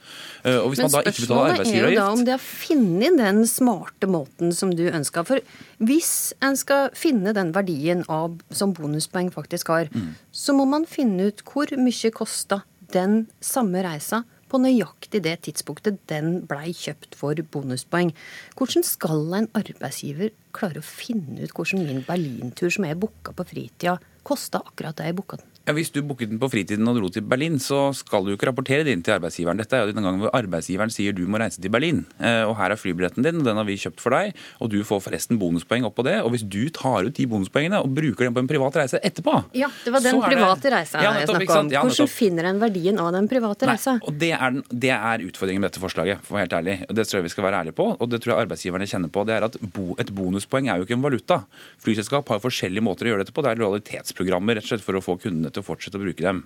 Eh, 0.43 0.57
og 0.61 0.71
hvis 0.71 0.79
men 0.79 0.87
man 0.87 0.95
da 0.95 1.11
ikke 1.11 1.25
betaler 1.25 1.55
arbeidsgiveravgift 1.55 1.91
er 1.91 1.97
jo 1.97 1.99
da 1.99 2.07
om 2.13 2.23
de 2.25 2.33
har 2.35 2.43
funnet 2.43 3.19
den 3.19 3.43
smarte 3.49 4.09
måten 4.09 4.55
som 4.55 4.71
du 4.75 4.85
ønsker 4.87 5.14
skal. 5.15 5.27
For 5.27 5.87
hvis 5.87 6.13
en 6.43 6.59
skal 6.59 6.91
finne 6.97 7.33
den 7.35 7.53
verdien 7.55 8.03
av, 8.11 8.37
som 8.51 8.75
bonuspoeng 8.75 9.31
faktisk 9.33 9.71
har, 9.73 9.89
mm. 9.91 10.13
så 10.31 10.55
må 10.55 10.67
man 10.69 10.87
finne 10.89 11.31
ut 11.31 11.45
hvor 11.47 11.71
mye 11.79 12.13
kosta 12.15 12.63
den 12.93 13.25
samme 13.43 13.81
reisa 13.85 14.23
på 14.51 14.59
nøyaktig 14.61 15.23
det 15.25 15.39
tidspunktet 15.47 15.97
den 16.11 16.43
blei 16.47 16.69
kjøpt 16.75 17.17
for 17.17 17.39
bonuspoeng. 17.51 18.13
Hvordan 18.55 18.85
skal 18.85 19.25
en 19.39 19.49
arbeidsgiver 19.57 20.35
klare 20.55 20.83
å 20.83 20.85
finne 20.85 21.41
ut 21.41 21.55
hvordan 21.55 21.87
min 21.87 22.05
Berlintur 22.05 22.69
som 22.71 22.85
er 22.87 22.99
booka 22.99 23.33
på 23.35 23.47
fritida, 23.49 23.97
kosta 24.25 24.61
akkurat 24.61 24.97
det 24.99 25.09
jeg 25.09 25.17
booka 25.17 25.41
den? 25.41 25.54
Ja, 25.65 25.73
Hvis 25.73 25.89
du 25.89 26.03
booket 26.05 26.29
den 26.29 26.37
på 26.37 26.45
fritiden 26.53 26.85
og 26.85 26.99
dro 26.99 27.07
til 27.09 27.23
Berlin, 27.25 27.55
så 27.57 27.89
skal 27.97 28.21
du 28.21 28.29
jo 28.29 28.37
ikke 28.37 28.51
rapportere 28.51 28.85
det 28.85 28.93
inn 28.93 29.01
til 29.01 29.15
arbeidsgiveren. 29.15 29.57
Dette 29.57 29.73
er 29.73 29.87
jo 29.87 29.95
den 29.95 30.05
gangen 30.05 30.21
hvor 30.21 30.33
arbeidsgiveren 30.37 30.91
sier 30.93 31.15
du 31.17 31.23
må 31.25 31.39
reise 31.41 31.57
til 31.61 31.71
Berlin, 31.73 32.03
eh, 32.19 32.43
og 32.45 32.53
her 32.59 32.75
er 32.75 32.77
flybilletten 32.77 33.25
din, 33.25 33.39
og 33.41 33.47
den 33.47 33.57
har 33.57 33.65
vi 33.65 33.77
kjøpt 33.81 34.03
for 34.03 34.13
deg, 34.13 34.37
og 34.61 34.69
du 34.69 34.77
får 34.85 35.01
forresten 35.07 35.39
bonuspoeng 35.41 35.87
oppå 35.89 36.05
det. 36.05 36.19
Og 36.21 36.35
hvis 36.35 36.45
du 36.45 36.69
tar 36.69 37.09
ut 37.09 37.17
de 37.17 37.25
bonuspoengene 37.31 37.79
og 37.81 37.95
bruker 37.97 38.27
dem 38.27 38.35
på 38.37 38.43
en 38.43 38.51
privat 38.51 38.77
reise 38.77 39.01
etterpå 39.01 39.39
Ja, 39.57 39.71
det 39.81 39.95
var 39.95 40.05
den 40.05 40.21
private 40.21 40.73
reisa 40.75 41.01
ja, 41.01 41.15
jeg 41.17 41.31
snakka 41.31 41.57
om. 41.63 41.73
Hvordan 41.73 42.13
finner 42.13 42.49
en 42.51 42.61
verdien 42.61 43.01
av 43.01 43.09
den 43.17 43.31
private 43.31 43.71
reisa? 43.71 43.97
og 44.05 44.21
det 44.21 44.31
er, 44.37 44.61
det 44.69 44.93
er, 44.93 45.25
utfordringen 45.25 45.65
med 45.65 45.71
dette 45.71 45.81
forslaget, 45.81 46.21
for 46.21 46.35
å 46.35 46.37
være 46.37 46.45
helt 46.45 46.57
ærlig. 46.59 46.77
Det 46.93 47.07
tror 47.09 47.21
jeg 47.23 47.25
vi 47.31 47.33
skal 47.33 47.47
være 47.47 47.63
ærlige 47.63 47.77
på, 47.81 47.89
og 47.97 48.13
det 48.13 48.21
tror 48.21 48.35
jeg 48.35 48.45
arbeidsgiverne 48.45 48.89
kjenner 48.93 49.13
på. 49.17 49.25
Det 49.25 49.37
er 49.39 49.49
at 49.49 49.57
bo, 49.65 49.97
et 49.97 50.13
bonuspoeng 50.13 50.69
er 50.69 50.77
jo 50.77 50.85
ikke 50.85 50.97
en 50.99 51.09
valuta. 51.09 51.41
Flyselskap 51.81 52.29
har 52.29 52.45
forskjellige 52.45 52.85
måter 52.85 53.09
å 53.09 53.15
gjøre 53.15 53.25
dette 53.25 53.33
på. 53.33 53.41
Det 53.41 53.55
er 53.55 53.63
lojalitetsprogrammer 53.63 54.59
rett 54.59 54.69
og 54.69 54.75
slett 54.75 54.85
for 54.85 54.99
å 54.99 55.03
få 55.03 55.17
kundene 55.25 55.54
til 55.55 55.63
å 55.63 55.67
fortsette 55.67 55.99
å 55.99 56.03
bruke 56.03 56.25
dem. 56.25 56.43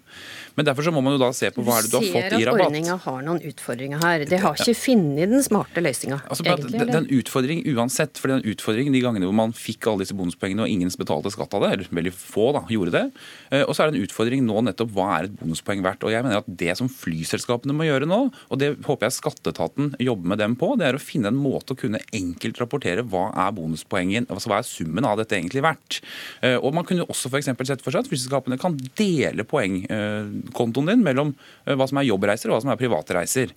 Men 0.58 0.68
derfor 0.68 0.86
så 0.86 0.94
må 0.94 1.02
man 1.06 1.16
jo 1.16 1.22
da 1.22 1.32
se 1.36 1.50
på 1.54 1.64
hva 1.66 1.80
er 1.80 1.88
det 1.88 1.92
du 1.94 1.98
har 2.00 2.06
fått 2.06 2.16
i 2.16 2.22
rabatt. 2.22 2.40
Du 2.40 2.46
ser 2.46 2.52
at 2.54 2.66
ordninga 2.68 2.98
har 3.06 3.20
noen 3.26 3.42
utfordringer 3.50 4.04
her. 4.04 4.26
Det 4.30 4.42
har 4.44 4.60
ikke 4.60 4.78
funnet 4.78 5.34
den 5.34 5.46
smarte 5.46 5.84
løsninga, 5.84 6.22
altså, 6.28 6.46
egentlig. 6.46 6.80
Det 6.80 6.96
er 6.96 7.02
en 7.02 7.12
utfordring 7.20 7.64
uansett. 7.74 8.20
For 8.20 8.30
det 8.30 8.38
er 8.38 8.44
en 8.44 8.54
utfordring 8.54 8.92
de 8.94 9.04
gangene 9.04 9.30
hvor 9.30 9.38
man 9.40 9.56
fikk 9.56 9.90
alle 9.90 10.06
disse 10.06 10.18
bonuspoengene 10.18 10.66
og 10.66 10.74
ingen 10.74 10.94
betalte 11.00 11.32
skatt 11.34 11.54
av 11.58 11.66
det, 11.66 11.72
eller 11.76 11.94
veldig 12.00 12.14
få 12.16 12.50
da, 12.58 12.64
gjorde 12.72 12.96
det. 12.96 13.06
Eh, 13.52 13.64
og 13.66 13.76
så 13.76 13.84
er 13.84 13.92
det 13.92 14.00
en 14.00 14.08
utfordring 14.08 14.46
nå 14.48 14.64
nettopp 14.68 14.94
hva 14.96 15.10
er 15.18 15.30
et 15.30 15.38
bonuspoeng 15.40 15.84
verdt. 15.86 16.06
Og 16.08 16.14
jeg 16.14 16.26
mener 16.26 16.42
at 16.42 16.50
det 16.62 16.76
som 16.80 16.90
flyselskapene 16.92 17.76
må 17.76 17.88
gjøre 17.88 18.10
nå, 18.10 18.22
og 18.30 18.62
det 18.62 18.74
håper 18.88 19.08
jeg 19.08 19.18
skatteetaten 19.20 19.94
jobber 20.04 20.34
med 20.34 20.42
dem 20.44 20.58
på, 20.60 20.74
det 20.80 20.90
er 20.90 20.98
å 20.98 21.04
finne 21.04 21.32
en 21.32 21.40
måte 21.40 21.76
å 21.76 21.80
kunne 21.80 22.02
enkelt 22.16 22.60
rapportere 22.62 23.06
hva 23.08 23.30
er 23.46 23.56
bonuspoengen, 23.56 24.28
altså 24.30 24.52
hva 24.52 24.62
er 24.62 24.68
summen 24.68 25.08
av 25.08 25.20
dette 25.22 25.38
egentlig 25.38 25.64
verdt. 25.66 26.02
Eh, 26.46 26.58
og 26.58 26.74
man 26.76 26.88
kunne 26.88 27.08
også 27.10 27.32
for 27.32 27.40
sett 27.44 27.84
for 27.84 27.94
seg 27.94 28.04
at 28.04 28.10
flyselskapene 28.10 28.60
kan 28.62 28.78
dele 29.00 29.48
poengkontoen 29.48 30.94
din 30.94 31.06
mellom 31.06 31.34
hva 31.66 31.90
som 31.90 32.02
er 32.02 32.10
jobbreiser 32.12 32.52
og 32.52 32.58
hva 32.58 32.64
som 32.66 32.74
er 32.76 32.82
private 32.82 33.16
reiser. 33.18 33.56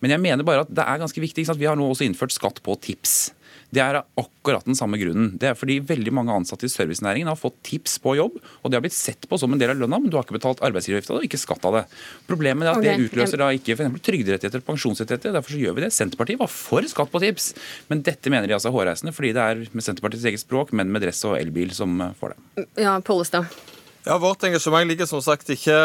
Men 0.00 0.14
jeg 0.14 0.24
mener 0.24 0.46
bare 0.46 0.64
at 0.64 0.74
det 0.74 0.86
er 0.86 1.02
ganske 1.02 1.26
viktig. 1.26 1.48
Vi 1.58 1.68
har 1.68 1.78
nå 1.78 1.90
også 1.90 2.06
innført 2.06 2.34
skatt 2.34 2.62
på 2.64 2.78
tips. 2.82 3.32
Det 3.74 3.82
er 3.82 3.96
akkurat 3.98 4.66
den 4.68 4.76
samme 4.78 4.98
grunnen. 5.00 5.32
Det 5.40 5.48
er 5.50 5.56
fordi 5.58 5.80
veldig 5.82 6.12
mange 6.14 6.34
ansatte 6.34 6.68
i 6.68 6.70
servicenæringen 6.70 7.26
har 7.26 7.38
fått 7.38 7.56
tips 7.66 7.96
på 8.04 8.12
jobb, 8.14 8.36
og 8.38 8.70
det 8.70 8.76
har 8.78 8.84
blitt 8.84 8.94
sett 8.94 9.26
på 9.26 9.38
som 9.40 9.50
en 9.50 9.58
del 9.58 9.72
av 9.72 9.80
lønna, 9.80 9.98
men 9.98 10.12
du 10.12 10.18
har 10.18 10.26
ikke 10.26 10.36
betalt 10.36 10.62
arbeidsgiveravgifta 10.62 11.16
og 11.16 11.26
ikke 11.26 11.40
skatt 11.42 11.66
av 11.66 11.80
det. 11.80 11.82
Problemet 12.28 12.68
er 12.68 12.76
at 12.76 12.86
det 12.86 13.08
utløser 13.08 13.42
da 13.42 13.50
ikke 13.56 13.74
f.eks. 13.74 13.98
trygderettigheter 14.06 14.62
og 14.62 14.68
pensjonsrettigheter. 14.68 15.34
Derfor 15.34 15.56
så 15.56 15.62
gjør 15.64 15.78
vi 15.78 15.86
det. 15.88 15.92
Senterpartiet 15.96 16.42
var 16.44 16.52
for 16.54 16.86
skatt 16.92 17.10
på 17.10 17.24
tips, 17.24 17.50
men 17.90 18.04
dette 18.06 18.30
mener 18.30 18.46
de 18.46 18.54
altså 18.54 18.70
er 18.70 18.78
hårreisende 18.78 19.16
fordi 19.16 19.34
det 19.34 19.42
er 19.50 19.66
med 19.66 19.88
Senterpartiets 19.88 20.30
eget 20.30 20.44
språk, 20.44 20.70
men 20.76 20.94
med 20.94 21.02
dress 21.02 21.24
og 21.26 21.40
elbil 21.40 21.74
som 21.74 21.98
får 22.20 22.36
det. 22.36 22.68
Ja, 22.84 23.00
Pollestad. 23.02 23.50
Ja, 24.04 24.18
Vårt 24.20 24.44
engasjement 24.44 24.88
ligger 24.88 25.08
som 25.08 25.22
sagt 25.24 25.48
ikke 25.48 25.76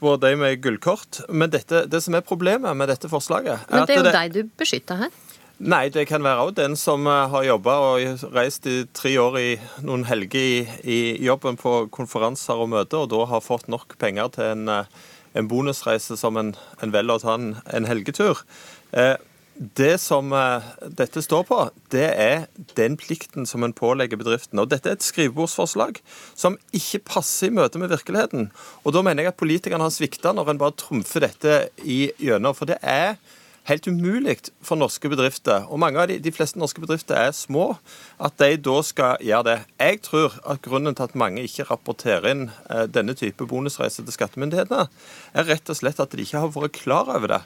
på 0.00 0.16
de 0.18 0.34
med 0.38 0.58
gullkort. 0.62 1.20
Men 1.28 1.52
dette, 1.52 1.84
det 1.86 2.00
som 2.02 2.16
er 2.18 2.26
problemet 2.26 2.74
med 2.76 2.90
dette 2.90 3.10
forslaget 3.10 3.68
Men 3.70 3.86
det 3.86 3.94
er 3.94 4.00
jo 4.00 4.06
det... 4.08 4.14
deg 4.16 4.34
du 4.34 4.54
beskytter 4.58 5.04
her. 5.04 5.12
Nei, 5.60 5.90
det 5.92 6.06
kan 6.08 6.24
være 6.24 6.46
òg 6.46 6.54
den 6.56 6.74
som 6.80 7.04
eh, 7.04 7.28
har 7.28 7.44
jobba 7.44 7.74
og 7.84 8.22
reist 8.32 8.64
i 8.66 8.78
tre 8.96 9.12
år 9.20 9.36
i 9.36 9.48
noen 9.84 10.06
helger 10.08 10.40
i, 10.40 10.62
i, 10.88 11.00
jobben 11.20 11.60
på 11.60 11.74
konferanser 11.92 12.56
og 12.56 12.70
møter, 12.72 13.04
og 13.04 13.10
da 13.12 13.26
har 13.28 13.44
fått 13.44 13.68
nok 13.68 13.98
penger 14.00 14.32
til 14.38 14.54
en, 14.54 14.70
eh, 14.72 15.10
en 15.36 15.50
bonusreise 15.50 16.16
som 16.16 16.40
en, 16.40 16.54
en 16.80 16.94
velger 16.94 17.20
å 17.20 17.22
ta 17.22 17.36
en, 17.36 17.50
en 17.76 17.88
helgetur. 17.90 18.40
Eh, 18.96 19.18
det 19.60 19.98
som 20.00 20.32
dette 20.96 21.20
står 21.20 21.42
på, 21.44 21.56
det 21.92 22.06
er 22.08 22.46
den 22.78 22.94
plikten 22.96 23.44
som 23.48 23.64
en 23.66 23.74
pålegger 23.76 24.16
bedriften. 24.16 24.56
Og 24.62 24.70
Dette 24.72 24.88
er 24.88 24.96
et 24.96 25.04
skrivebordsforslag 25.04 26.00
som 26.32 26.56
ikke 26.72 27.02
passer 27.10 27.50
i 27.50 27.56
møte 27.58 27.80
med 27.80 27.92
virkeligheten. 27.92 28.48
Og 28.84 28.96
Da 28.96 29.02
mener 29.04 29.26
jeg 29.26 29.34
at 29.34 29.40
politikerne 29.42 29.84
har 29.84 29.92
svikta 29.92 30.32
når 30.32 30.54
en 30.54 30.62
bare 30.62 30.78
trumfer 30.80 31.26
dette 31.26 31.58
i 31.84 32.08
gjennom. 32.16 32.56
For 32.56 32.72
det 32.72 32.80
er 32.80 33.18
helt 33.68 33.86
umulig 33.86 34.36
for 34.64 34.78
norske 34.80 35.10
bedrifter, 35.12 35.66
og 35.68 35.80
mange 35.82 36.00
av 36.00 36.08
de, 36.10 36.18
de, 36.22 36.32
fleste 36.34 36.58
norske 36.60 36.80
bedrifter 36.82 37.18
er 37.18 37.34
små, 37.36 37.74
at 38.22 38.38
de 38.40 38.56
da 38.64 38.78
skal 38.86 39.20
gjøre 39.24 39.46
det. 39.46 39.58
Jeg 39.82 40.00
tror 40.06 40.38
at 40.48 40.62
grunnen 40.64 40.96
til 40.96 41.06
at 41.06 41.18
mange 41.18 41.44
ikke 41.46 41.68
rapporterer 41.68 42.30
inn 42.32 42.46
eh, 42.70 42.86
denne 42.90 43.14
type 43.18 43.46
bonusreiser 43.50 44.06
til 44.06 44.16
skattemyndighetene, 44.16 44.88
er 45.34 45.50
rett 45.50 45.70
og 45.70 45.78
slett 45.78 46.00
at 46.02 46.16
de 46.16 46.24
ikke 46.24 46.42
har 46.46 46.56
vært 46.56 46.80
klar 46.80 47.12
over 47.12 47.36
det. 47.36 47.42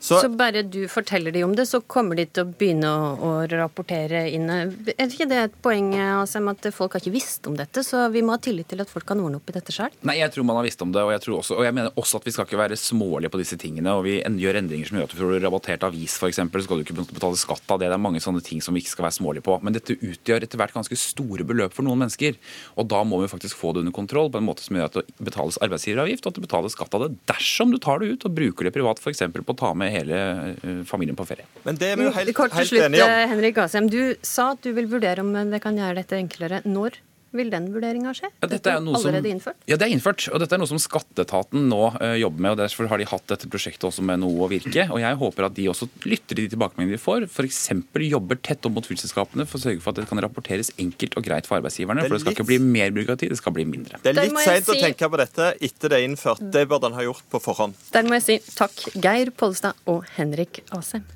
Så, 0.00 0.20
så, 0.22 0.28
bare 0.30 0.62
du 0.62 0.84
forteller 0.88 1.34
de 1.34 1.42
om 1.44 1.54
det, 1.56 1.66
så 1.66 1.80
kommer 1.80 2.18
de 2.18 2.24
til 2.30 2.46
å 2.46 2.50
begynne 2.58 2.86
å, 2.88 3.08
å 3.18 3.30
rapportere 3.50 4.28
inn 4.30 4.46
Er 4.48 5.08
ikke 5.08 5.26
det 5.26 5.40
et 5.48 5.56
poeng 5.62 5.90
altså, 5.98 6.42
at 6.52 6.68
folk 6.74 6.94
har 6.94 7.02
ikke 7.02 7.14
visst 7.16 7.48
om 7.50 7.56
dette, 7.58 7.82
så 7.84 8.04
vi 8.14 8.22
må 8.22 8.36
ha 8.36 8.42
tillit 8.42 8.70
til 8.70 8.82
at 8.84 8.90
folk 8.90 9.08
kan 9.08 9.18
ordne 9.22 9.40
opp 9.40 9.50
i 9.50 9.56
dette 9.56 9.74
sjøl? 9.74 9.90
Nei, 10.06 10.20
jeg 10.20 10.30
tror 10.34 10.46
man 10.46 10.60
har 10.60 10.66
visst 10.68 10.84
om 10.84 10.92
det, 10.94 11.02
og 11.02 11.10
jeg, 11.14 11.24
også, 11.34 11.58
og 11.58 11.66
jeg, 11.66 11.74
mener 11.74 11.98
også 11.98 12.20
at 12.20 12.28
vi 12.28 12.34
skal 12.36 12.46
ikke 12.46 12.60
være 12.60 12.78
smålige 12.78 13.32
på 13.34 13.40
disse 13.42 13.58
tingene. 13.60 13.96
og 13.98 14.06
Vi 14.06 14.20
gjør 14.44 14.60
endringer 14.62 14.90
som 14.90 15.00
gjør 15.00 15.08
at 15.08 15.16
du 15.16 15.18
får 15.20 15.34
rabattert 15.44 15.88
avis 15.88 16.14
f.eks., 16.20 16.38
så 16.38 16.64
skal 16.68 16.80
du 16.80 16.86
ikke 16.86 16.98
betale 17.10 17.40
skatt 17.40 17.74
av 17.74 17.82
det. 17.82 17.90
Det 17.90 17.98
er 17.98 18.06
mange 18.06 18.22
sånne 18.22 18.42
ting 18.44 18.62
som 18.64 18.76
vi 18.76 18.84
ikke 18.84 18.94
skal 18.94 19.08
være 19.08 19.18
smålige 19.18 19.46
på. 19.48 19.58
Men 19.64 19.74
dette 19.76 19.98
utgjør 19.98 20.46
etter 20.46 20.62
hvert 20.62 20.76
ganske 20.78 21.00
store 21.00 21.46
beløp 21.48 21.74
for 21.74 21.86
noen 21.86 22.04
mennesker. 22.04 22.38
Og 22.78 22.88
da 22.90 23.02
må 23.06 23.20
vi 23.22 23.30
faktisk 23.30 23.58
få 23.58 23.74
det 23.74 23.82
under 23.82 23.96
kontroll 23.96 24.30
på 24.30 24.40
en 24.40 24.46
måte 24.46 24.62
som 24.62 24.78
gjør 24.78 24.90
at 24.92 25.00
det 25.00 25.28
betales 25.30 25.58
arbeidsgiveravgift, 25.64 26.24
og 26.24 26.32
at 26.32 26.38
det 26.38 26.46
betales 26.46 26.78
skatt 26.78 26.94
av 26.94 27.06
det 27.06 27.12
dersom 27.30 27.74
du 27.74 27.80
tar 27.82 28.02
det 28.02 28.14
ut 28.14 28.28
og 28.28 28.34
bruker 28.38 28.68
det 28.68 28.74
privat 28.76 29.02
f.eks. 29.02 29.26
på 29.34 29.54
å 29.54 29.58
ta 29.58 29.74
med 29.78 29.87
hele 29.94 30.20
eh, 30.54 30.80
familien 30.88 31.16
på 31.18 31.26
ferie. 31.28 31.46
Men 31.64 31.78
det 31.80 31.92
er 31.92 32.00
vi 32.00 32.06
jo 32.08 32.14
helt, 32.14 32.34
Kort 32.36 32.54
til 32.56 32.70
slutt, 32.72 32.86
enige 32.88 33.04
om. 33.04 33.12
Eh, 33.12 33.26
Henrik 33.32 33.60
Asheim, 33.64 33.90
du 33.92 34.14
sa 34.22 34.52
at 34.54 34.62
du 34.64 34.72
vil 34.76 34.88
vurdere 34.90 35.24
om 35.24 35.34
det 35.52 35.62
kan 35.64 35.78
gjøre 35.78 36.00
dette 36.00 36.18
enklere. 36.18 36.62
Når 36.68 37.00
vil 37.36 37.50
den 37.52 37.68
vurderinga 37.72 38.14
skje? 38.16 38.30
Ja, 38.40 38.48
dette 38.50 38.72
er 38.72 38.82
noe 38.84 38.98
allerede 38.98 39.30
innført? 39.30 39.58
Ja, 39.68 39.76
det 39.76 39.88
er 39.88 39.92
innført. 39.92 40.24
Og 40.32 40.40
dette 40.42 40.56
er 40.56 40.62
noe 40.62 40.70
som 40.70 40.80
Skatteetaten 40.80 41.68
nå 41.70 41.80
uh, 41.98 42.14
jobber 42.18 42.44
med. 42.44 42.54
og 42.54 42.62
Derfor 42.62 42.88
har 42.90 43.00
de 43.00 43.08
hatt 43.10 43.26
dette 43.32 43.50
prosjektet 43.52 43.88
også 43.88 44.04
med 44.06 44.22
noe 44.22 44.46
å 44.46 44.50
virke. 44.50 44.86
Og 44.94 45.02
jeg 45.02 45.18
håper 45.20 45.48
at 45.48 45.56
de 45.58 45.68
også 45.72 45.90
lytter 46.06 46.34
til 46.34 46.44
de 46.44 46.52
tilbakemeldingene 46.54 46.96
de 46.96 47.02
får. 47.02 47.28
F.eks. 47.28 47.60
jobber 48.08 48.40
tett 48.40 48.68
opp 48.68 48.78
mot 48.78 48.88
flyselskapene 48.88 49.48
for 49.48 49.60
å 49.60 49.64
sørge 49.66 49.84
for 49.84 49.92
at 49.92 50.02
det 50.02 50.08
kan 50.10 50.22
rapporteres 50.24 50.72
enkelt 50.80 51.18
og 51.18 51.28
greit 51.28 51.50
for 51.50 51.60
arbeidsgiverne. 51.60 52.06
Det 52.06 52.12
for 52.12 52.18
det 52.18 52.24
skal 52.24 52.34
litt... 52.34 52.40
ikke 52.40 52.48
bli 52.52 52.60
mer 52.64 52.96
byråkrati, 52.96 53.30
det 53.34 53.40
skal 53.40 53.56
bli 53.58 53.68
mindre. 53.68 54.00
Det 54.04 54.14
er 54.14 54.20
litt 54.22 54.40
seint 54.40 54.68
si... 54.68 54.78
å 54.78 54.80
tenke 54.88 55.12
på 55.12 55.20
dette 55.20 55.52
etter 55.68 55.92
det 55.92 56.00
er 56.00 56.08
innført. 56.08 56.42
Det 56.54 56.64
burde 56.70 56.92
en 56.92 56.98
ha 56.98 57.06
gjort 57.06 57.28
på 57.32 57.42
forhånd. 57.44 57.76
Der 57.94 58.08
må 58.08 58.18
jeg 58.20 58.26
si 58.28 58.40
takk, 58.56 58.74
Geir 58.96 59.32
Pollestad 59.36 59.78
og 59.90 60.08
Henrik 60.16 60.62
Asheim. 60.76 61.06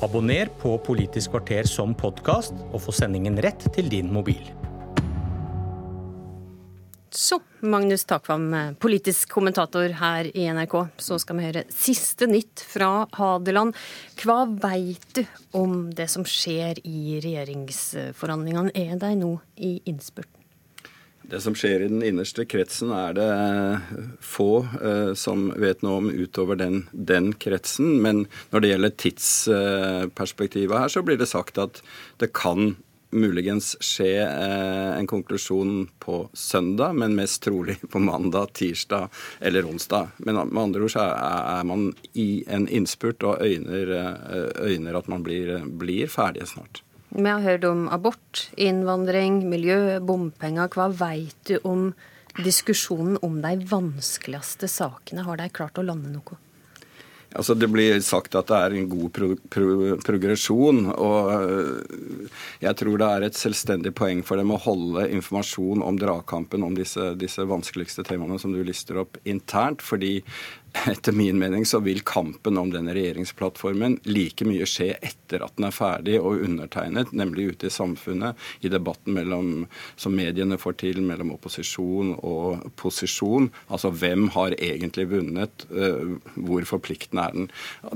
Abonner 0.00 0.48
på 0.62 0.78
Politisk 0.80 1.34
kvarter 1.34 1.68
som 1.68 1.92
podkast, 1.92 2.56
og 2.72 2.80
få 2.80 2.94
sendingen 2.96 3.36
rett 3.44 3.66
til 3.74 3.90
din 3.92 4.08
mobil. 4.12 4.40
Så, 7.10 7.40
Magnus 7.60 8.04
Takvam, 8.04 8.74
politisk 8.78 9.32
kommentator 9.34 9.88
her 9.98 10.28
i 10.36 10.44
NRK. 10.54 10.76
Så 10.96 11.18
skal 11.18 11.40
vi 11.40 11.46
høre 11.48 11.64
siste 11.74 12.28
nytt 12.30 12.62
fra 12.62 13.08
Hadeland. 13.18 13.74
Hva 14.22 14.44
veit 14.46 15.08
du 15.18 15.24
om 15.58 15.88
det 15.90 16.06
som 16.12 16.22
skjer 16.22 16.78
i 16.86 17.18
regjeringsforhandlingene? 17.24 18.70
Er 18.78 18.94
de 19.02 19.16
nå 19.18 19.32
i 19.58 19.80
innspurten? 19.90 20.36
Det 21.30 21.38
som 21.42 21.54
skjer 21.54 21.84
i 21.84 21.90
den 21.90 22.02
innerste 22.02 22.42
kretsen, 22.48 22.90
er 22.94 23.14
det 23.14 23.26
få 24.24 24.64
eh, 24.78 25.10
som 25.18 25.50
vet 25.62 25.82
noe 25.86 26.00
om 26.00 26.08
utover 26.10 26.58
den, 26.58 26.84
den, 26.90 27.32
kretsen. 27.38 28.00
Men 28.02 28.24
når 28.50 28.62
det 28.62 28.70
gjelder 28.72 28.96
tidsperspektivet 29.04 30.78
her, 30.78 30.90
så 30.90 31.04
blir 31.06 31.18
det 31.20 31.30
sagt 31.30 31.58
at 31.62 31.82
det 32.22 32.32
kan 32.34 32.72
muligens 33.10 33.72
skje 33.82 34.10
eh, 34.22 34.98
en 34.98 35.06
konklusjon 35.06 35.88
på 36.02 36.22
søndag, 36.32 36.94
men 36.98 37.16
mest 37.18 37.42
trolig 37.42 37.78
på 37.90 37.98
mandag, 38.02 38.52
tirsdag 38.58 39.08
eller 39.40 39.66
onsdag. 39.68 40.14
Men 40.16 40.42
med 40.50 40.62
andre 40.62 40.84
ord 40.86 40.94
så 40.94 41.06
er, 41.06 41.64
man 41.68 41.90
i 42.12 42.44
en 42.48 42.68
innspurt 42.68 43.24
og 43.26 43.42
øyner, 43.44 43.94
eh, 43.96 44.70
øyner 44.70 44.98
at 44.98 45.10
man 45.10 45.24
blir, 45.26 45.58
blir 45.64 46.10
ferdige 46.10 46.48
snart. 46.50 46.82
Vi 47.10 47.26
har 47.26 47.42
hørt 47.42 47.64
om 47.66 47.88
abort, 47.90 48.46
innvandring, 48.56 49.42
miljø, 49.50 49.98
bompenger. 49.98 50.70
Hva 50.70 50.86
veit 50.94 51.36
du 51.50 51.58
om 51.66 51.90
diskusjonen 52.38 53.18
om 53.26 53.40
de 53.42 53.56
vanskeligste 53.66 54.70
sakene? 54.70 55.26
Har 55.26 55.40
de 55.40 55.50
klart 55.50 55.80
å 55.80 55.86
lande 55.86 56.12
noe? 56.14 56.38
Altså 57.30 57.54
Det 57.54 57.68
blir 57.70 58.00
sagt 58.02 58.34
at 58.34 58.48
det 58.50 58.58
er 58.58 58.74
en 58.74 58.88
god 58.90 59.10
pro 59.14 59.28
pro 59.54 59.96
progresjon. 60.02 60.86
og 60.90 61.30
øh, 61.38 62.28
Jeg 62.60 62.76
tror 62.76 62.98
det 62.98 63.10
er 63.10 63.26
et 63.26 63.38
selvstendig 63.38 63.94
poeng 63.94 64.24
for 64.26 64.40
dem 64.40 64.50
å 64.50 64.58
holde 64.58 65.06
informasjon 65.14 65.84
om 65.86 65.98
dragkampen 66.00 66.66
om 66.66 66.74
disse, 66.74 67.12
disse 67.20 67.46
vanskeligste 67.46 68.02
temaene 68.06 68.38
som 68.42 68.52
du 68.52 68.62
lister 68.66 68.98
opp 69.04 69.18
internt. 69.24 69.82
fordi 69.82 70.22
etter 70.72 71.12
min 71.12 71.38
mening 71.38 71.66
så 71.66 71.80
vil 71.80 72.00
kampen 72.06 72.58
om 72.58 72.70
denne 72.72 72.94
regjeringsplattformen 72.94 73.98
like 74.08 74.46
mye 74.46 74.66
skje 74.68 74.92
etter 74.96 75.42
at 75.44 75.56
den 75.58 75.66
er 75.68 75.74
ferdig 75.74 76.18
og 76.20 76.44
undertegnet, 76.46 77.12
nemlig 77.16 77.50
ute 77.54 77.68
i 77.68 77.74
samfunnet, 77.74 78.38
i 78.60 78.70
debatten 78.72 79.14
mellom, 79.16 79.66
som 80.00 80.14
mediene 80.16 80.58
får 80.60 80.78
til 80.84 81.02
mellom 81.04 81.34
opposisjon 81.34 82.14
og 82.16 82.70
posisjon. 82.80 83.50
Altså 83.68 83.92
hvem 83.94 84.28
har 84.36 84.56
egentlig 84.58 85.08
vunnet, 85.10 85.66
uh, 85.74 86.16
hvor 86.36 86.66
forpliktende 86.68 87.26
er 87.26 87.36
den. 87.36 87.50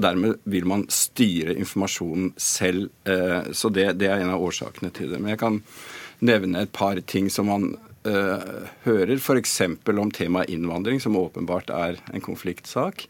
Dermed 0.08 0.38
vil 0.50 0.68
man 0.68 0.86
styre 0.92 1.56
informasjonen 1.58 2.32
selv. 2.40 2.90
Uh, 3.08 3.52
så 3.52 3.70
det, 3.72 3.92
det 4.00 4.10
er 4.10 4.24
en 4.24 4.34
av 4.34 4.44
årsakene 4.44 4.92
til 4.94 5.14
det. 5.14 5.22
Men 5.22 5.34
jeg 5.34 5.44
kan 5.44 5.60
nevne 6.24 6.64
et 6.64 6.72
par 6.74 6.98
ting 7.06 7.30
som 7.32 7.50
man 7.50 7.74
uh, 8.08 8.66
hører 8.84 9.16
f.eks. 9.16 9.60
om 9.86 10.12
temaet 10.14 10.52
innvandring, 10.52 11.00
som 11.00 11.16
åpenbart 11.16 11.72
er 11.74 12.00
en 12.12 12.24
konfliktsak. 12.24 13.06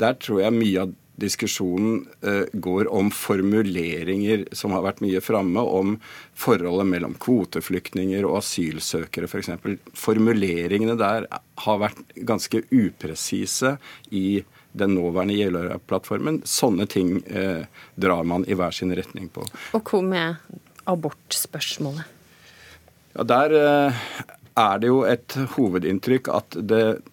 Der 0.00 0.18
tror 0.20 0.42
jeg 0.44 0.56
mye 0.56 0.86
av 0.86 0.96
diskusjonen 1.18 2.04
uh, 2.22 2.44
går 2.52 2.90
om 2.94 3.10
formuleringer 3.14 4.46
som 4.56 4.74
har 4.76 4.84
vært 4.86 5.02
mye 5.04 5.22
framme, 5.24 5.62
om 5.62 5.96
forholdet 6.38 6.88
mellom 6.92 7.16
kvoteflyktninger 7.20 8.26
og 8.28 8.38
asylsøkere 8.42 9.30
f.eks. 9.30 9.50
For 9.62 9.98
Formuleringene 10.08 10.98
der 10.98 11.26
har 11.64 11.82
vært 11.82 12.04
ganske 12.28 12.62
upresise 12.70 13.76
i 14.14 14.40
den 14.78 14.94
nåværende 14.94 15.34
Jeløya-plattformen. 15.34 16.42
Sånne 16.46 16.86
ting 16.90 17.18
uh, 17.32 17.66
drar 17.98 18.28
man 18.28 18.46
i 18.46 18.56
hver 18.58 18.74
sin 18.76 18.94
retning 18.94 19.30
på. 19.32 19.46
Og 19.74 19.90
hvor 19.90 20.04
med 20.06 20.38
abortspørsmålet? 20.88 22.14
Ja, 23.18 23.24
Der 23.26 23.50
er 24.58 24.82
det 24.82 24.90
jo 24.90 25.02
et 25.06 25.36
hovedinntrykk 25.54 26.30
at 26.34 26.58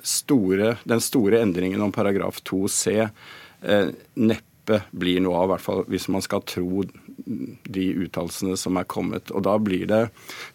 store, 0.06 0.76
den 0.84 1.04
store 1.04 1.42
endringen 1.46 1.84
om 1.86 1.94
paragraf 1.96 2.42
2c 2.48 2.96
eh, 3.06 3.92
neppe 4.16 4.82
blir 4.92 5.22
noe 5.22 5.44
av, 5.44 5.48
i 5.48 5.54
hvert 5.54 5.66
fall 5.66 5.84
hvis 5.94 6.08
man 6.14 6.24
skal 6.26 6.42
tro 6.48 6.84
de 7.26 7.86
uttalelsene 8.06 8.58
som 8.58 8.78
er 8.80 8.88
kommet. 8.90 9.32
Og 9.32 9.46
da 9.46 9.56
blir 9.62 9.86
det 9.90 10.08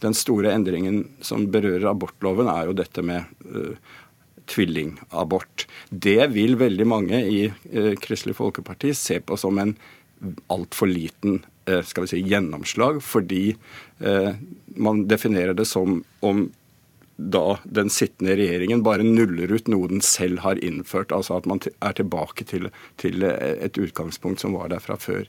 Den 0.03 0.15
store 0.15 0.53
endringen 0.55 1.05
som 1.23 1.47
berører 1.51 1.91
abortloven, 1.91 2.51
er 2.51 2.71
jo 2.71 2.77
dette 2.79 3.05
med 3.07 3.25
eh, 3.47 3.79
tvillingabort. 4.51 5.67
Det 5.91 6.27
vil 6.35 6.59
veldig 6.59 6.87
mange 6.87 7.23
i 7.23 7.41
eh, 7.47 7.95
Kristelig 8.03 8.37
Folkeparti 8.39 8.95
se 8.97 9.21
på 9.23 9.39
som 9.39 9.59
en 9.63 9.77
altfor 10.53 10.91
liten 10.91 11.39
uh, 11.71 11.81
skal 11.87 12.05
vi 12.05 12.11
si, 12.13 12.19
gjennomslag, 12.29 12.99
fordi 13.01 13.55
uh, 14.05 14.35
man 14.77 15.07
definerer 15.09 15.57
det 15.57 15.65
som 15.65 16.03
om 16.21 16.43
da 17.21 17.59
den 17.65 17.91
sittende 17.93 18.37
regjeringen 18.39 18.83
bare 18.83 19.05
nuller 19.05 19.53
ut 19.53 19.69
noe 19.69 19.89
den 19.91 20.01
selv 20.05 20.39
har 20.45 20.65
innført. 20.65 21.13
Altså 21.13 21.37
at 21.37 21.47
man 21.51 21.61
er 21.67 21.93
tilbake 21.97 22.45
til, 22.49 22.71
til 23.01 23.23
et 23.27 23.79
utgangspunkt 23.79 24.41
som 24.41 24.55
var 24.57 24.69
der 24.73 24.83
fra 24.83 24.97
før. 25.01 25.27